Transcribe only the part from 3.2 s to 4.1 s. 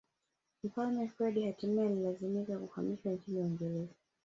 Uingereza